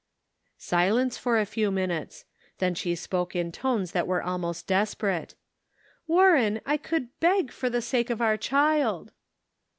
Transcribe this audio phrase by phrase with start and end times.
[0.57, 2.25] 'Silence for a few minutes;
[2.57, 5.35] then she spoke in tones that were almost desperate:
[6.07, 9.11] "Warren, I could leg for the sake of our child."